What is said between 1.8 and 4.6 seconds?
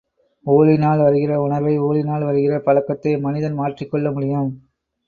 ஊழினால் வருகிற பழக்கத்தை மனிதன் மாற்றிக் கொள்ள முடியும்.